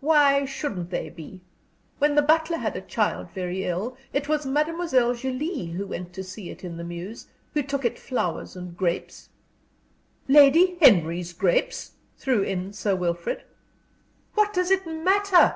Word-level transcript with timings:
"Why 0.00 0.44
shouldn't 0.44 0.90
they 0.90 1.08
be? 1.08 1.40
When 2.00 2.16
the 2.16 2.20
butler 2.20 2.56
had 2.56 2.74
a 2.74 2.80
child 2.80 3.30
very 3.30 3.62
ill, 3.64 3.96
it 4.12 4.28
was 4.28 4.44
Mademoiselle 4.44 5.14
Julie 5.14 5.66
who 5.66 5.86
went 5.86 6.12
to 6.14 6.24
see 6.24 6.50
it 6.50 6.64
in 6.64 6.76
the 6.78 6.82
mews, 6.82 7.28
who 7.54 7.62
took 7.62 7.84
it 7.84 7.96
flowers 7.96 8.56
and 8.56 8.76
grapes" 8.76 9.28
"Lady 10.38 10.78
Henry's 10.82 11.32
grapes?" 11.32 11.92
threw 12.16 12.42
in 12.42 12.72
Sir 12.72 12.96
Wilfrid. 12.96 13.44
"What 14.34 14.52
does 14.52 14.72
it 14.72 14.84
matter!" 14.84 15.54